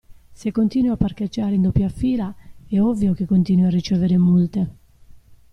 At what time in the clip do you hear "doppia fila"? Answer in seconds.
1.61-2.33